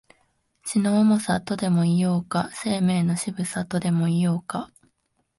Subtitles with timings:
[0.65, 4.71] 血の重さ、とでも言おうか、生命の渋さ、とでも言おうか、